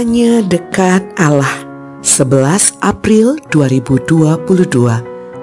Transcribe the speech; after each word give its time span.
Hanya 0.00 0.40
dekat 0.40 1.12
Allah 1.20 1.60
11 2.00 2.80
April 2.80 3.36
2022 3.52 4.48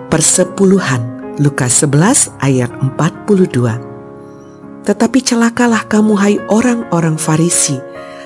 Persepuluhan 0.10 1.01
Lukas 1.37 1.85
11 1.85 2.33
ayat 2.41 2.73
42 2.97 4.81
Tetapi 4.81 5.20
celakalah 5.21 5.85
kamu 5.85 6.13
hai 6.17 6.42
orang-orang 6.49 7.21
Farisi 7.21 7.78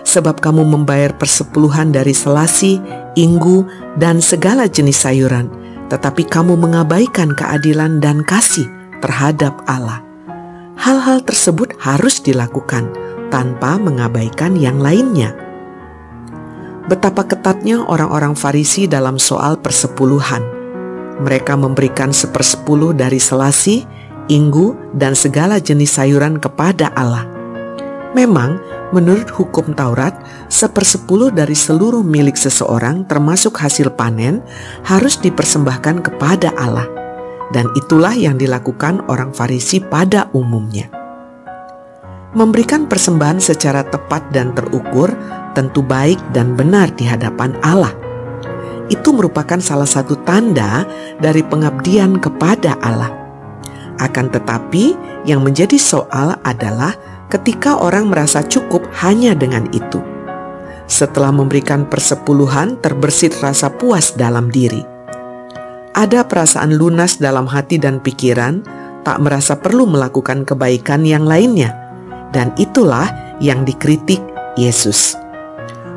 sebab 0.07 0.39
kamu 0.39 0.71
membayar 0.71 1.11
persepuluhan 1.11 1.91
dari 1.91 2.15
selasi, 2.15 2.79
inggu, 3.19 3.67
dan 3.99 4.23
segala 4.23 4.71
jenis 4.71 5.03
sayuran 5.03 5.51
tetapi 5.91 6.31
kamu 6.31 6.55
mengabaikan 6.55 7.35
keadilan 7.35 7.99
dan 7.99 8.23
kasih 8.23 8.71
terhadap 9.03 9.59
Allah. 9.67 9.99
Hal-hal 10.79 11.27
tersebut 11.27 11.75
harus 11.83 12.23
dilakukan 12.23 12.87
tanpa 13.35 13.75
mengabaikan 13.75 14.55
yang 14.55 14.79
lainnya. 14.79 15.50
Betapa 16.89 17.29
ketatnya 17.29 17.85
orang-orang 17.85 18.33
Farisi 18.33 18.89
dalam 18.89 19.21
soal 19.21 19.61
persepuluhan. 19.61 20.41
Mereka 21.21 21.53
memberikan 21.53 22.09
sepersepuluh 22.09 22.97
dari 22.97 23.21
selasi, 23.21 23.85
inggu, 24.25 24.73
dan 24.97 25.13
segala 25.13 25.61
jenis 25.61 25.93
sayuran 26.01 26.41
kepada 26.41 26.89
Allah. 26.97 27.29
Memang, 28.17 28.59
menurut 28.91 29.29
hukum 29.31 29.71
Taurat, 29.77 30.17
sepersepuluh 30.49 31.29
dari 31.31 31.55
seluruh 31.55 32.03
milik 32.03 32.35
seseorang 32.35 33.05
termasuk 33.05 33.55
hasil 33.61 33.93
panen 33.93 34.41
harus 34.83 35.15
dipersembahkan 35.21 36.01
kepada 36.01 36.51
Allah. 36.57 36.89
Dan 37.51 37.67
itulah 37.75 38.15
yang 38.15 38.39
dilakukan 38.39 39.05
orang 39.11 39.35
Farisi 39.35 39.83
pada 39.83 40.27
umumnya. 40.31 41.00
Memberikan 42.31 42.87
persembahan 42.87 43.43
secara 43.43 43.83
tepat 43.83 44.31
dan 44.31 44.55
terukur 44.55 45.11
tentu 45.51 45.83
baik 45.83 46.15
dan 46.31 46.55
benar 46.55 46.87
di 46.95 47.03
hadapan 47.03 47.51
Allah. 47.59 47.91
Itu 48.87 49.11
merupakan 49.11 49.59
salah 49.59 49.87
satu 49.87 50.15
tanda 50.23 50.87
dari 51.19 51.43
pengabdian 51.43 52.23
kepada 52.23 52.79
Allah. 52.79 53.11
Akan 53.99 54.31
tetapi, 54.31 54.95
yang 55.27 55.43
menjadi 55.43 55.75
soal 55.75 56.39
adalah 56.47 56.95
ketika 57.27 57.75
orang 57.75 58.07
merasa 58.07 58.39
cukup 58.47 58.87
hanya 59.03 59.35
dengan 59.35 59.67
itu. 59.75 59.99
Setelah 60.87 61.35
memberikan 61.35 61.83
persepuluhan, 61.83 62.79
terbersit 62.79 63.35
rasa 63.43 63.67
puas 63.71 64.15
dalam 64.15 64.47
diri. 64.47 64.87
Ada 65.91 66.23
perasaan 66.23 66.79
lunas 66.79 67.19
dalam 67.19 67.43
hati 67.43 67.75
dan 67.75 67.99
pikiran, 67.99 68.63
tak 69.03 69.19
merasa 69.19 69.59
perlu 69.59 69.83
melakukan 69.83 70.47
kebaikan 70.47 71.03
yang 71.03 71.27
lainnya, 71.27 71.80
dan 72.31 72.55
itulah 72.55 73.07
yang 73.43 73.63
dikritik 73.67 74.19
Yesus. 74.55 75.15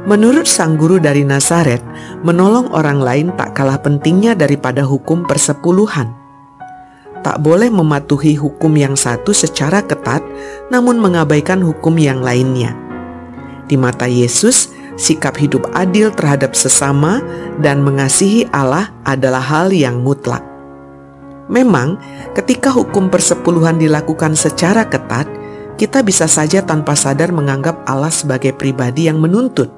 Menurut 0.04 0.44
sang 0.44 0.76
guru 0.76 1.00
dari 1.00 1.24
Nazaret, 1.24 1.80
menolong 2.20 2.68
orang 2.76 3.00
lain 3.00 3.26
tak 3.34 3.56
kalah 3.56 3.80
pentingnya 3.80 4.36
daripada 4.36 4.84
hukum 4.84 5.24
persepuluhan 5.24 6.24
tak 7.24 7.40
boleh 7.40 7.72
mematuhi 7.72 8.36
hukum 8.36 8.76
yang 8.76 8.92
satu 8.92 9.32
secara 9.32 9.80
ketat, 9.80 10.20
namun 10.68 11.00
mengabaikan 11.00 11.64
hukum 11.64 11.96
yang 11.96 12.20
lainnya. 12.20 12.76
Di 13.64 13.80
mata 13.80 14.04
Yesus, 14.04 14.68
sikap 15.00 15.40
hidup 15.40 15.72
adil 15.72 16.12
terhadap 16.12 16.52
sesama 16.52 17.24
dan 17.64 17.80
mengasihi 17.80 18.44
Allah 18.52 18.92
adalah 19.08 19.40
hal 19.40 19.72
yang 19.72 20.04
mutlak. 20.04 20.44
Memang, 21.48 21.96
ketika 22.36 22.68
hukum 22.68 23.08
persepuluhan 23.08 23.80
dilakukan 23.80 24.36
secara 24.36 24.84
ketat, 24.84 25.24
kita 25.74 26.02
bisa 26.06 26.30
saja 26.30 26.62
tanpa 26.62 26.94
sadar 26.94 27.34
menganggap 27.34 27.82
Allah 27.86 28.10
sebagai 28.10 28.54
pribadi 28.54 29.10
yang 29.10 29.18
menuntut. 29.18 29.70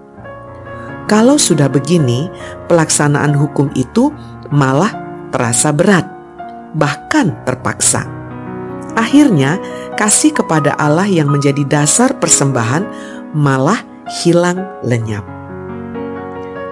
Kalau 1.07 1.39
sudah 1.39 1.71
begini, 1.71 2.27
pelaksanaan 2.67 3.33
hukum 3.37 3.71
itu 3.79 4.11
malah 4.51 4.91
terasa 5.31 5.71
berat 5.71 6.17
bahkan 6.77 7.33
terpaksa. 7.49 8.05
Akhirnya, 8.97 9.61
kasih 9.97 10.37
kepada 10.37 10.77
Allah 10.77 11.09
yang 11.09 11.33
menjadi 11.33 11.65
dasar 11.65 12.17
persembahan 12.17 12.85
malah 13.33 13.81
hilang 14.21 14.61
lenyap. 14.85 15.25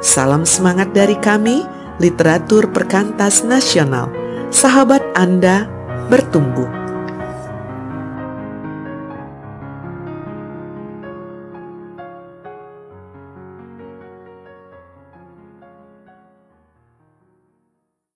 Salam 0.04 0.44
semangat 0.44 0.92
dari 0.92 1.16
kami, 1.16 1.64
literatur 2.00 2.68
perkantas 2.72 3.44
nasional. 3.44 4.12
Sahabat 4.52 5.00
Anda 5.16 5.68
bertumbuh. 6.12 6.83